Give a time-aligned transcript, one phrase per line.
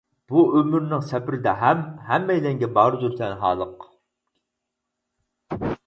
[0.31, 3.89] بۇ ئۆمۈرنىڭ سەپىرىدە ھەم، ھەممەيلەنگە باردۇر تەنھالىق.